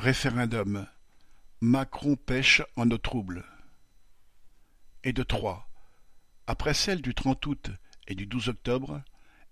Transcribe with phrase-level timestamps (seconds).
[0.00, 0.86] Référendum:
[1.60, 3.44] Macron pêche en eau trouble.
[5.04, 5.68] Et de Troyes.
[6.46, 7.70] Après celle du trente août
[8.08, 9.02] et du douze octobre,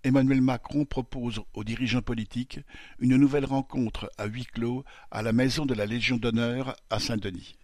[0.03, 2.61] Emmanuel Macron propose aux dirigeants politiques
[2.97, 7.55] une nouvelle rencontre à huis clos à la maison de la Légion d'honneur à Saint-Denis.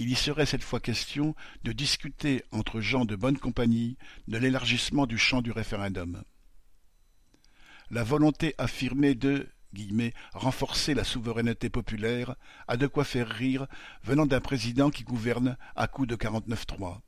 [0.00, 3.96] Il y serait cette fois question de discuter entre gens de bonne compagnie
[4.26, 6.24] de l'élargissement du champ du référendum.
[7.92, 9.48] La volonté affirmée de
[10.32, 12.34] renforcer la souveraineté populaire
[12.66, 13.66] a de quoi faire rire
[14.02, 17.00] venant d'un président qui gouverne à coups de 49-3.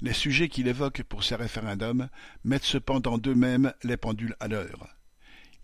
[0.00, 2.08] Les sujets qu'il évoque pour ces référendums
[2.44, 4.88] mettent cependant d'eux-mêmes les pendules à l'heure.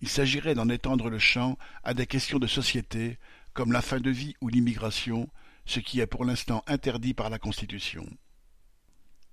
[0.01, 3.19] Il s'agirait d'en étendre le champ à des questions de société,
[3.53, 5.29] comme la fin de vie ou l'immigration,
[5.67, 8.07] ce qui est pour l'instant interdit par la Constitution.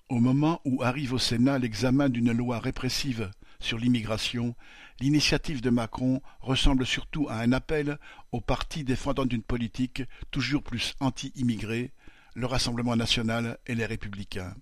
[0.09, 3.31] Au moment où arrive au Sénat l'examen d'une loi répressive
[3.61, 4.55] sur l'immigration,
[4.99, 7.99] l'initiative de Macron ressemble surtout à un appel
[8.31, 11.91] aux partis défendant d'une politique toujours plus anti-immigrée,
[12.35, 14.55] le Rassemblement national et les Républicains.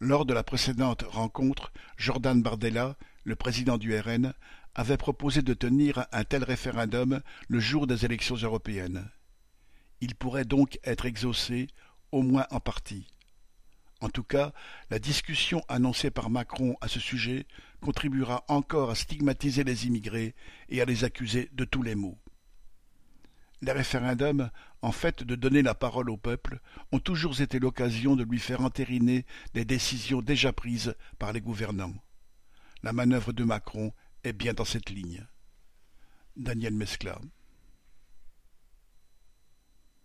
[0.00, 4.32] Lors de la précédente rencontre, Jordan Bardella, le président du RN,
[4.74, 9.08] avait proposé de tenir un tel référendum le jour des élections européennes.
[10.00, 11.68] Il pourrait donc être exaucé,
[12.10, 13.06] au moins en partie.
[14.02, 14.52] En tout cas,
[14.90, 17.46] la discussion annoncée par Macron à ce sujet
[17.80, 20.34] contribuera encore à stigmatiser les immigrés
[20.68, 22.18] et à les accuser de tous les maux.
[23.60, 24.50] Les référendums,
[24.82, 26.58] en fait de donner la parole au peuple,
[26.90, 31.94] ont toujours été l'occasion de lui faire entériner des décisions déjà prises par les gouvernants.
[32.82, 33.92] La manœuvre de Macron
[34.24, 35.24] est bien dans cette ligne.
[36.36, 37.20] Daniel Mescla